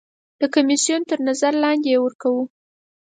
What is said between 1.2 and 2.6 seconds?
نظر لاندې یې ورکوو.